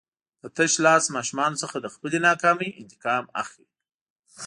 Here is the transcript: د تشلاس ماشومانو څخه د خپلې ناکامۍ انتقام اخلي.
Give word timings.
د 0.41 0.43
تشلاس 0.57 1.03
ماشومانو 1.15 1.59
څخه 1.63 1.77
د 1.79 1.87
خپلې 1.93 2.17
ناکامۍ 2.27 2.69
انتقام 2.81 3.23
اخلي. 3.41 3.67